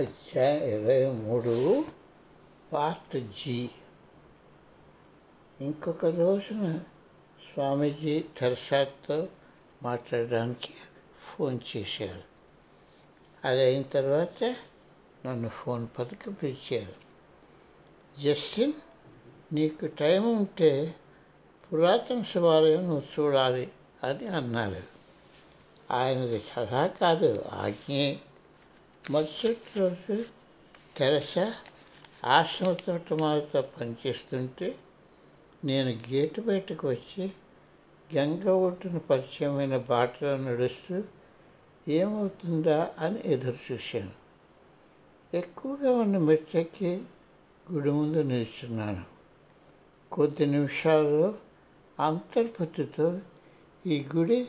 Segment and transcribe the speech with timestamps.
[0.00, 1.84] అధ్యాయం ఇరవై మూడు
[2.72, 3.70] పార్ట్ జీ.
[5.60, 6.80] ఇంకొక రోజున
[7.52, 9.28] స్వామీజీ తెరసాతో
[9.82, 10.74] మాట్లాడడానికి
[11.36, 12.22] ఫోన్ చేశారు.
[13.44, 14.56] అది అయిన తర్వాత
[15.26, 16.92] నన్ను ఫోన్ పలికి పిలిచారు.
[18.20, 18.72] జస్టిన్
[19.52, 20.94] నీకు టైం ఉంటే
[21.72, 23.72] పురాతన శివాలయం నువ్వు చూడాలి
[24.04, 24.82] అని అన్నారు.
[25.92, 28.20] ఆయనది సలహా కాదు ఆజ్ఞే.
[29.10, 30.24] మరుసటి రోజు
[30.96, 31.34] తెరస
[32.24, 34.78] ఆశ్రమ తోటమాలతో పనిచేస్తుంటే
[35.64, 37.32] నేను గేటు బయటకు వచ్చి
[38.14, 41.02] గంగ ఒడ్డున పరిచయమైన బాటలో నడుస్తూ
[41.88, 44.10] ఏమవుతుందా అని ఎదురు చూశాను.
[45.34, 47.02] ఎక్కువగా ఉన్న మెట్టెక్కి
[47.72, 49.04] గుడి ముందు నిల్చున్నాను.
[50.12, 51.34] కొద్ది నిమిషాల్లో
[52.00, 53.20] అంతర్పతితో
[53.86, 54.48] ఈ గుడి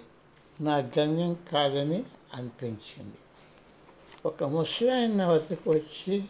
[0.61, 3.20] నా గమ్యం కాదని అనిపించింది.
[4.25, 6.23] ఒక ముసలాయన నా వద్దకు వచ్చి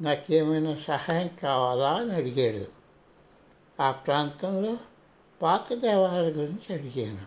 [0.00, 1.94] నాకేమైనా సహాయం కావాలా?
[1.94, 2.66] అని అడిగాడు.
[3.82, 4.76] ఆ ప్రాంతంలో
[5.42, 7.26] పాత దేవాలయాల గురించి అడిగాను.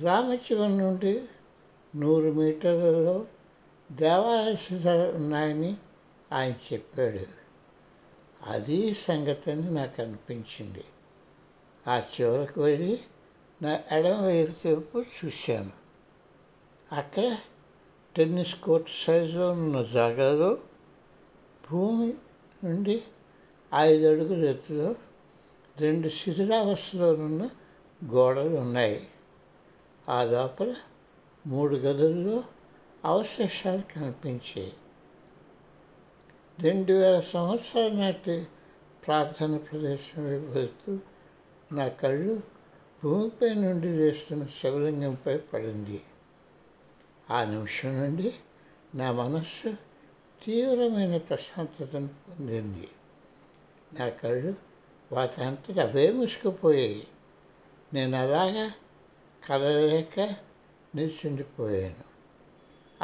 [0.00, 1.24] గ్రామ చివరి నుండి
[1.96, 3.26] నూరు మీటర్లలో
[3.92, 5.76] దేవాలయ శిథాలు ఉన్నాయని
[6.32, 7.18] ఆయన చెప్పాడు.
[8.46, 10.84] అది సంగతి అని నాకు అనిపించింది.
[11.88, 13.00] ఆ చివరకు వెళ్ళి
[13.62, 15.70] నా ఎడమ వైపు చూశాను.
[16.92, 17.36] అక్కడ
[18.16, 20.58] టెన్నిస్ కోర్ట్ సైజులో ఉన్న జాగాలో
[21.70, 22.14] భూమి
[22.64, 23.02] నుండి
[23.74, 24.94] ఐదు అడుగుల ఎత్తులో
[25.78, 27.50] రెండు శిథిలావస్థలో ఉన్న
[28.04, 29.08] గోడలు ఉన్నాయి.
[30.08, 30.74] ఆ లోపల
[31.46, 32.44] మూడు గదుల్లో
[33.04, 34.72] అవశేషాలు కనిపించాయి.
[36.60, 38.46] రెండు వేల సంవత్సరాల నాటి
[39.06, 40.98] ప్రార్థన ప్రదేశం వైపు వెళ్తూ
[41.72, 42.40] నా కళ్ళు
[43.04, 46.00] భూమిపై నుండి వేస్తున్న శివలింగంపై పడింది.
[47.30, 48.34] ఆ నిమిషం నుండి
[48.94, 49.74] నా మనస్సు
[50.44, 52.88] తీవ్రమైన ప్రశాంతతను పొందింది.
[54.00, 54.54] నా కళ్ళు
[55.12, 57.06] వాటంతట అవే మూసుకుపోయాయి
[57.94, 58.72] నేను అలాగా
[59.48, 60.20] కదలలేక
[60.94, 62.08] నిల్చుండిపోయాను.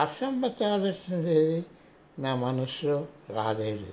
[0.00, 1.64] అసమ్మత ఆలోచనలేవి
[2.18, 3.92] నా మనసులో రాలేదు.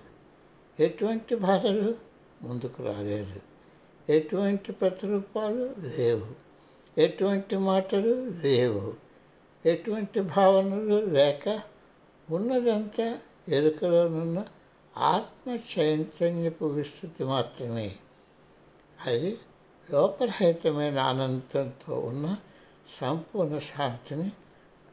[0.80, 1.96] ఎటువంటి బాధలు
[2.42, 3.42] ముందుకు రాలేదు.
[4.09, 6.28] ఎటువంటి ప్రతిరూపాలు లేవు.
[7.00, 9.11] ఎటువంటి మాటలు లేవు.
[9.66, 11.62] ఎటువంటి భావనలు లేక
[12.30, 14.46] ఉన్నదంతా ఎరుకలోనున్న
[14.98, 17.96] ఆత్మ చైతన్యపు విస్తృతి మాత్రమే.
[19.06, 19.40] అది
[19.92, 22.38] లోపరహితమైన ఆనందంతో ఉన్న
[23.02, 24.32] సంపూర్ణ శాంతిని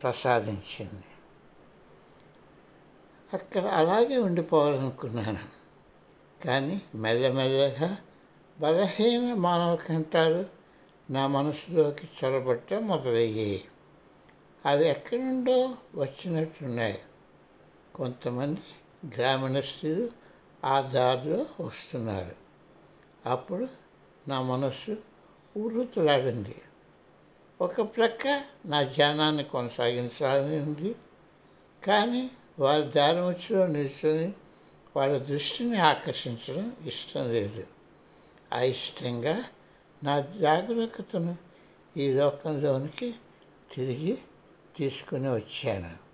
[0.03, 1.05] ప్రసాదించింది.
[3.33, 5.59] అక్కడ అలాగే ఉండిపోవాలనుకున్నాను.
[6.45, 7.97] కానీ మెల్లమెల్లగా
[8.61, 10.45] బలహీన మానవ కంఠాలు
[11.13, 13.65] నా మనసులోకి చొరబట్ట మొదలయ్యాయి.
[14.69, 16.99] అవి ఎక్కడి నుండో వచ్చినట్టున్నాయి.
[17.95, 18.61] కొంతమంది
[19.17, 20.09] గ్రామీణ స్త్రీలు
[20.65, 22.37] ఆ దారిలో వస్తున్నారు.
[23.27, 23.69] అప్పుడు
[24.29, 24.97] నా మనస్సు
[25.59, 26.55] ఊరుతులాడింది
[27.61, 30.95] ఒక ప్రక్క నా ధ్యానాన్ని కొనసాగించాలని ఉంది
[31.87, 34.33] కానీ వారి దారి మధ్యలో నిల్చొని
[34.97, 37.67] వాళ్ళ దృష్టిని ఆకర్షించడం ఇష్టం లేదు.
[38.53, 39.45] అయిష్టంగా
[40.05, 41.37] నా జాగ్రత్తను
[41.97, 43.15] ఈ లోకంలోనికి
[43.73, 44.19] తిరిగి
[44.79, 46.09] తీసుకుని వచ్చాను.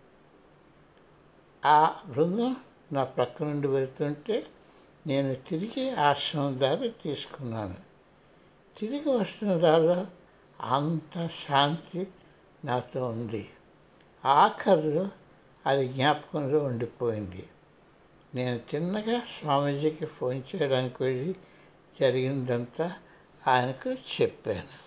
[1.67, 2.57] ఆ బృందం
[2.93, 4.47] నా ప్రక్క నుండి వెళ్తుంటే
[5.07, 7.75] నేను తిరిగి ఆశ్రమం దారి తీసుకున్నాను.
[8.79, 10.07] తిరిగి వస్తున్న దారిలో
[10.61, 12.09] అంత శాంతి
[12.65, 13.51] నాతో ఉంది.
[14.25, 15.09] ఆఖరిలో
[15.67, 17.49] అది జ్ఞాపకంలో ఉండిపోయింది.
[18.35, 21.35] నేను తిన్నగా స్వామీజీకి ఫోన్ చేయడానికి వెళ్ళి
[22.01, 22.93] జరిగిందంతా
[23.49, 24.84] ఆయనకు చెప్పాను.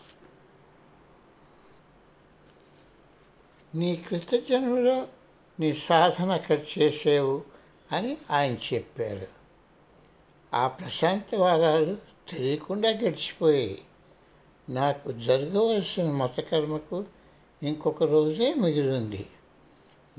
[3.78, 5.08] నీ కృతజన్మలో
[5.60, 7.44] నీ సాధన అక్కడ చేసేవు
[7.92, 9.28] అని ఆయన చెప్పారు.
[10.54, 11.98] ఆ ప్రశాంత వారాలు
[12.30, 13.82] తెలియకుండా గడిచిపోయాయి.
[14.70, 17.06] నాకు జరగవలసిన మతకర్మకు
[17.63, 19.25] ఇంకొక రోజే మిగిలింది.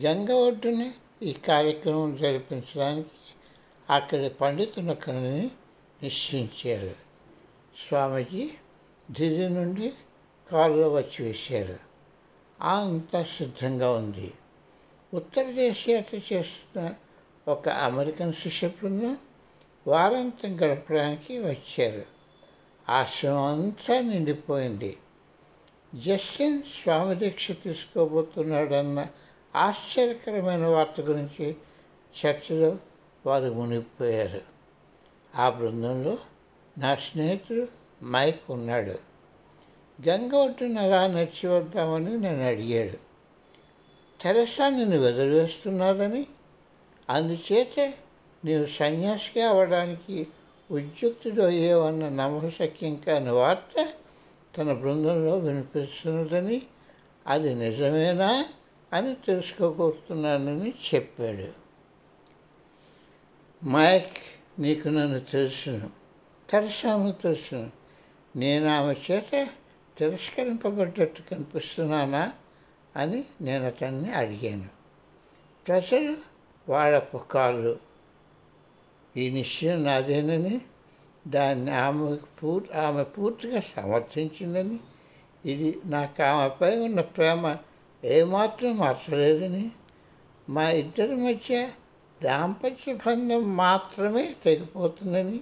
[0.05, 0.93] గంగ ఒడ్డున
[1.23, 3.11] ఈ కార్యక్రమం జరిపించడానికి
[3.91, 5.50] అక్కడి పండితునొకరిని
[6.03, 6.94] నిశ్చయించారు.
[7.88, 8.50] స్వామీజీ
[9.12, 9.93] ఢిల్లీ నుండి
[10.50, 11.88] కారులో వచ్చి వేశారు.
[12.62, 14.32] అంతా సిద్ధంగా ఉంది.
[15.14, 16.94] ఉత్తర దేశయాత్ర చేస్తున్న
[17.49, 19.19] ఒక అమెరికన్ శిష్య బృందం
[19.87, 22.02] వారాంతం గడపడానికి వచ్చారు.
[22.88, 24.96] ఆశ్రమం అంతా నిండిపోయింది.
[25.94, 29.06] జస్టిన్ స్వామి దీక్ష తీసుకోబోతున్నాడన్న
[29.56, 31.56] ఆశ్చర్యకరమైన వార్త గురించి
[32.26, 32.78] చర్చలో
[33.26, 34.40] వారు మునిగిపోయారు.
[35.34, 36.19] ఆ బృందంలో
[36.78, 37.69] నా స్నేహితుడు
[38.05, 39.07] మైక్ ఉన్నాడు.
[40.06, 42.99] గంగ ఒడ్డున అలా నడిచి వద్దామని నన్ను అడిగాడు.
[44.23, 46.27] తెరసా నిన్ను వదిలివేస్తున్నదని
[47.11, 47.93] అందుచేత
[48.45, 50.27] నీవు సన్యాసిగా అవ్వడానికి
[50.71, 53.89] ఉద్యుక్తుడు అయ్యేవన్న నమ్మశక్యం కాని వార్త
[54.59, 56.62] తన బృందంలో వినిపిస్తున్నదని?
[57.27, 58.44] అది నిజమేనా?
[58.93, 61.69] అని తెలుసుకోకూరుతున్నానని చెప్పాడు.
[63.67, 64.17] మైక్
[64.61, 65.91] నీకు నన్ను తెలుసును.
[66.51, 67.71] తెరసాను తెలుసును.
[68.37, 69.49] నేను ఆమె చేత
[69.99, 72.33] తిరస్కరింపబడ్డట్టు కనిపిస్తున్నానా
[72.97, 74.69] అని నేను అతన్ని అడిగాను.
[75.69, 76.17] ప్రజలు
[76.69, 77.79] వాళ్ళ పుకాళ్ళు
[79.17, 80.61] ఈ నిశ్చయం నాదేనని
[81.27, 84.81] దాన్ని ఆమె పూర్ ఆమె పూర్తిగా సమర్థించిందని
[85.45, 87.56] ఇది నాకు ఆమెపై ఉన్న ప్రేమ
[88.05, 89.71] ఏమాత్రం మార్చలేదని
[90.49, 91.71] మా ఇద్దరి మధ్య
[92.23, 95.41] దాంపత్య బంధం మాత్రమే తెగిపోతుందని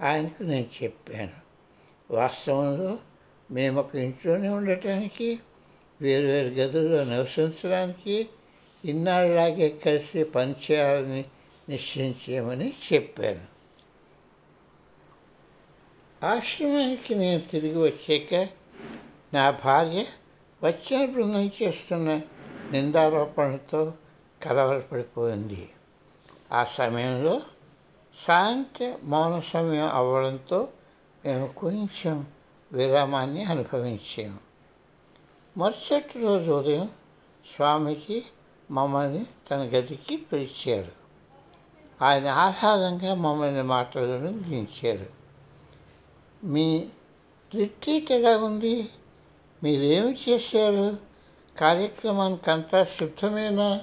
[0.00, 1.36] ఆయనకు నేను చెప్పాను.
[2.10, 2.98] వాస్తవంలో
[3.54, 5.38] మేము ఒక ఇంట్లోనే ఉండటానికి
[6.00, 8.28] వేరువేరు గదుల్లో నివసించడానికి
[8.84, 11.24] ఇన్నాళ్ళలాగే కలిసి పనిచేయాలని
[11.68, 13.54] నిశ్చయించేయమని చెప్పాను.
[16.26, 18.48] ఆశ్రమానికి నేను తిరిగి వచ్చాక
[19.34, 20.04] నా భార్య
[20.62, 22.20] వచ్చిన బృందం చేస్తున్న
[22.72, 23.92] నిందారోపణతో
[24.42, 25.68] కలవరపడిపోయింది.
[26.52, 27.40] ఆ సమయంలో
[28.16, 30.68] సాయంత్ర మౌన సమయం అవ్వడంతో
[31.24, 32.26] మేము కొంచెం
[32.74, 34.38] విరామాన్ని అనుభవించాము
[35.56, 36.90] మరుసటి రోజు ఉదయం
[37.56, 38.24] స్వామికి
[38.70, 40.92] మమ్మల్ని తన గదికి పిలిచారు.
[42.04, 45.06] ఆయన ఆహ్లాదంగా మమ్మల్ని మాట్లాడడం దించారు
[46.44, 46.88] మీ
[47.54, 48.88] రిట్రీట్ ఎలా ఉంది?
[49.62, 50.98] మీరేమి చేశారు?
[51.58, 53.80] కార్యక్రమానికి అంతా సిద్ధమేనా?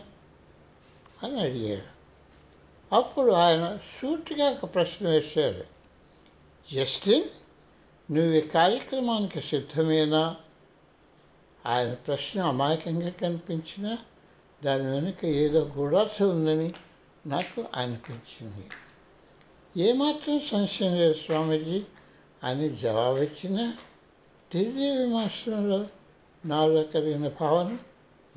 [1.24, 1.92] అని అడిగారు.
[2.96, 5.66] అప్పుడు ఆయన సూటిగా ఒక ప్రశ్న వేశారు.
[6.74, 7.24] జస్టిన్
[8.12, 10.36] నువ్వు ఈ కార్యక్రమానికి సిద్ధమేనా?
[11.66, 13.98] ఆయన ప్రశ్న అమాయకంగా కనిపించినా
[14.64, 16.74] దాని వెనుక ఏదో గూఢార్థం ఉందని
[17.28, 18.70] నాకు అనిపించింది.
[19.84, 21.84] ఏమాత్రం సంశయం లేదు స్వామీజీ
[22.44, 23.74] అని జవాబిచ్చిన
[24.56, 25.86] దివ్య విమర్శనంలో
[26.46, 27.78] నాలో కలిగిన భావన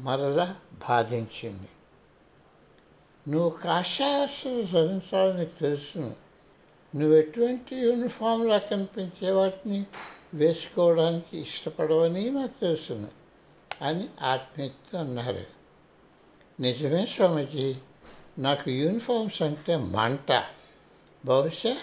[0.01, 0.57] మరలా
[0.89, 1.69] బాధించింది.
[3.31, 6.24] నువ్వు కాషాయస్తులు ధరించాలని తెలుసును.
[6.95, 9.87] నువ్వు ఎటువంటి యూనిఫామ్లా కనిపించే వాటిని
[10.35, 13.09] వేసుకోవడానికి ఇష్టపడవని నాకు తెలుసును
[13.83, 15.47] అని ఆత్మీయత అన్నారు.
[16.61, 17.75] నిజమే స్వామీజీ
[18.39, 20.45] నాకు యూనిఫామ్స్ అంటే మంట.
[21.27, 21.77] బహుశా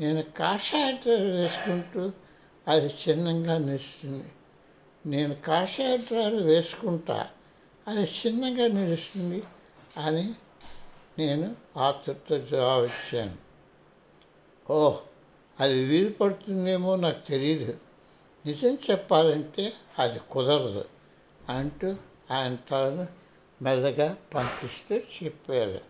[0.00, 2.12] నేను కాషాయ డ్రెస్ వేసుకుంటూ
[2.68, 4.24] అది చిన్నంగా నిలుస్తుంది.
[5.06, 7.28] నేను కాషాయ డ్రైవర్ వేసుకుంటా
[7.88, 9.42] అది చిన్నగా నిలుస్తుంది
[9.98, 10.34] అని
[11.18, 12.88] నేను ఆతృతో జవాబు
[14.70, 14.96] ఓ
[15.60, 17.78] అది వీలు పడుతుందేమో నాకు తెలియదు
[18.46, 20.84] నిజం చెప్పాలంటే అది కుదరదు
[21.50, 21.96] అంటూ
[22.30, 23.06] ఆయన తలను
[23.62, 25.80] మెల్లగా పంపిస్తూ చెప్పారు.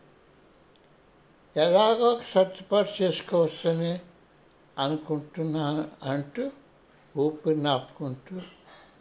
[1.56, 4.00] ఎలాగో సర్దుబాటు చేసుకోవచ్చని
[4.78, 6.50] అనుకుంటున్నాను అంటూ
[7.16, 8.40] ఊపిరి నాపుకుంటూ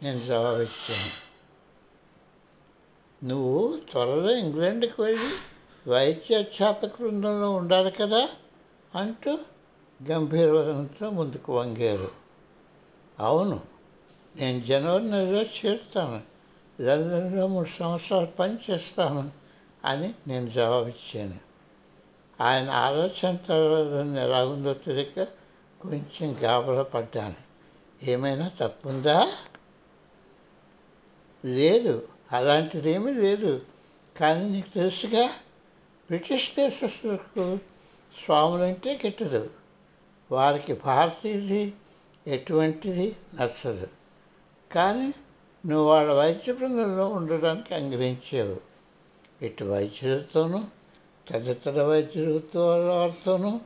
[0.02, 1.12] నేను జవాబిచ్చాను.
[3.24, 5.32] నువ్వు త్వరలో ఇంగ్లాండ్కి వెళ్ళి
[5.90, 8.28] వైద్య అధ్యాపక బృందంలో ఉండాలి కదా
[8.94, 9.38] అంటూ
[10.02, 12.10] గంభీరవదంతో ముందుకు వంగారు.
[13.20, 13.60] అవును
[14.36, 16.22] నేను జనవరి నెలలో చేరుతాను.
[16.82, 19.30] లండన్లో మూడు సంవత్సరాలు పని చేస్తాను
[19.84, 21.34] అని నేను జవాబిచ్చాను.
[22.40, 25.26] ఆయన ఆలోచన తర్వాత ఎలాగుందో తెలియక
[25.80, 27.34] కొంచెం గాబరా పడ్డాను
[28.02, 29.32] ఏమైనా తప్పుందా?
[31.44, 33.60] లేదు అలాంటిదేమీ లేదు.
[34.16, 35.26] కానీ నీకు తెలుసుగా
[36.06, 37.58] బ్రిటిష్ దేశస్తులకు
[38.24, 39.50] స్వాములంటే గిట్టదు.
[40.32, 41.74] వారికి భారతీయుది
[42.26, 43.88] ఎటువంటిది నచ్చదు.
[44.72, 45.14] కానీ
[45.66, 48.60] నువ్వు వాళ్ళ వైద్య బృందంలో ఉండడానికి అంగీకరించావు.
[49.44, 50.64] ఇటు వైద్యులతోనూ
[51.30, 53.60] తదితర వైద్యులతో వారితోనూ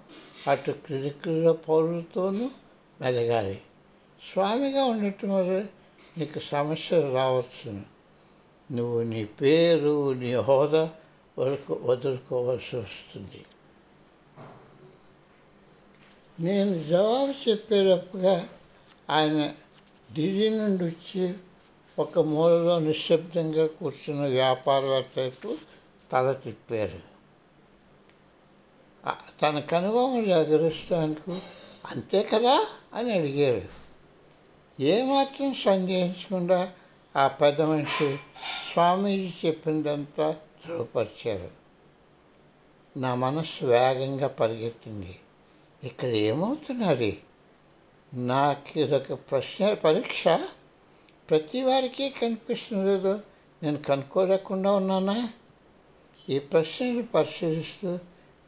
[0.46, 2.50] అటు క్లినిక్ల పౌరులతోనూ
[3.00, 3.60] మెలగాలి
[4.32, 5.66] స్వామిగా ఉండటం వల్ల
[6.18, 7.82] నీకు సమస్యలు రావచ్చును.
[8.72, 10.90] నువ్వు నీ పేరు నీ హోదా
[11.38, 13.44] వరకు వదులుకోవాల్సి వస్తుంది.
[16.40, 18.48] నేను జవాబు చెప్పేటప్పుగా
[19.10, 19.54] ఆయన
[20.12, 21.34] ఢిల్లీ నుండి వచ్చి
[21.98, 25.56] ఒక మూలలో నిశ్శబ్దంగా కూర్చున్న వ్యాపారవేత్త వైపు
[26.12, 27.00] తల తిప్పారు.
[29.42, 31.42] తన కనుభవం ఎగరుస్తానికి
[31.86, 33.68] అంతే కదా అని అడిగారు.
[34.82, 36.72] ఏమాత్రం సందేహించకుండా
[37.16, 38.16] ఆ పెద్ద మనిషి
[38.72, 41.50] స్వామీజీ చెప్పిందంతా ధృవపరిచారు.
[42.98, 45.18] నా మనస్సు వేగంగా పరిగెత్తింది.
[45.84, 47.22] ఇక్కడ ఏమవుతున్నది?
[48.14, 50.24] నాకు ఇదొక ప్రశ్న పరీక్ష.
[51.30, 53.20] ప్రతి వారికి కనిపిస్తుందేదో
[53.62, 55.30] నేను కనుక్కోలేకుండా ఉన్నానా?
[56.28, 57.98] ఈ ప్రశ్నలు పరిశీలిస్తూ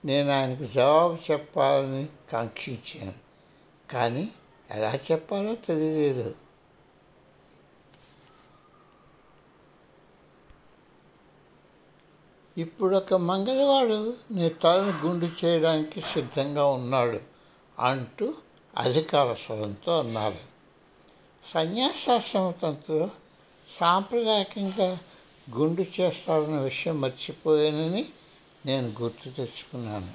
[0.04, 3.12] నేను ఆయనకు జవాబు చెప్పాలని కాంక్షించాను.
[3.90, 4.28] కానీ
[4.70, 6.34] ఎలా చెప్పాలో తెలియలేదు.
[12.61, 17.21] ఇప్పుడు ఒక మంగళవాడు నీ తలను గుండు చేయడానికి సిద్ధంగా ఉన్నాడు
[17.79, 18.35] అంటూ
[18.79, 20.38] అధికార స్వరంతో అన్నారు.
[21.55, 23.11] సన్యాసాశ్రమతంతో
[23.81, 24.99] సాంప్రదాయకంగా
[25.50, 28.07] గుండు చేస్తారన్న విషయం మర్చిపోయానని
[28.67, 30.12] నేను గుర్తు తెచ్చుకున్నాను.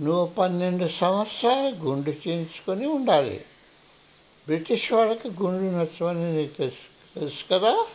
[0.00, 3.44] నువ్వు పన్నెండు సంవత్సరాలు గుండు చేయించుకొని ఉండాలి.
[4.46, 7.86] బ్రిటిష్ వాళ్ళకి గుండు నచ్చమని నీకు తెలుసు తెలుసు కదా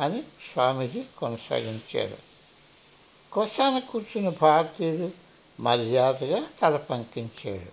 [0.00, 2.25] అని స్వామీజీ కొనసాగించారు.
[3.36, 5.08] కొసాన కూర్చున్న భారతీయుడు
[5.58, 7.72] మర్యాదగా తల పంకించాడు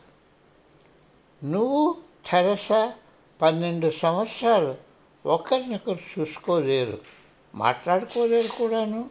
[1.41, 1.83] నువ్వు
[2.27, 2.81] తెరసా
[3.39, 4.73] పన్నెండు సంవత్సరాలు
[5.25, 6.97] ఒకరినొకరు చూసుకోలేరు
[7.53, 9.01] మాట్లాడుకోలేరు కూడాను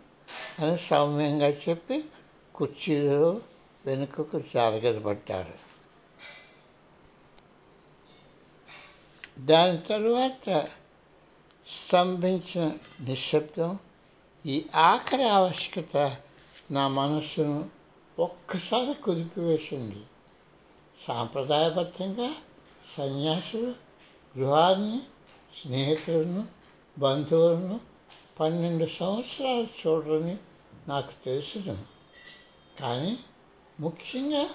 [0.60, 1.96] అని సౌమ్యంగా చెప్పి
[2.54, 3.30] కుర్చీలో
[3.84, 5.56] వెనుకకు జారగదపడ్డారు
[9.44, 10.46] దాని తరువాత
[11.66, 12.64] స్తంభించిన
[13.04, 13.72] నిశ్శబ్దం
[14.44, 15.96] ఈ ఆఖరి ఆవశ్యకత
[16.70, 17.70] నా మనస్సును
[18.18, 20.02] ఒక్కసారి కుదిపివేసింది.
[21.08, 22.34] సాంప్రదాయబద్ధంగా
[22.98, 23.74] సన్యాసులు
[24.38, 25.00] గృహాన్ని
[25.62, 26.46] స్నేహితులను
[26.98, 27.80] బంధువులను
[28.40, 30.36] పన్నెండు సంవత్సరాలు చూడరని
[30.88, 31.84] నాకు తెలుసును.
[32.80, 33.18] కానీ
[33.80, 34.48] ముఖ్యంగా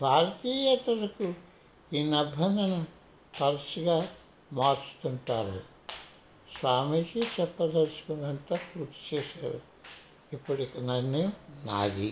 [0.00, 1.34] భారతీయతలకు
[1.92, 2.84] ఈ నిబంధన
[3.38, 4.08] తరచుగా
[4.52, 5.60] మార్చుతుంటారు.
[6.60, 9.75] స్వామీజీ చెప్పదలుచుకున్నంత పూర్తి చేశారు.
[10.36, 11.32] ఇప్పుడు నన్ను
[11.64, 12.10] నాది.